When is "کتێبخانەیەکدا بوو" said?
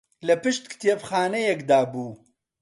0.71-2.11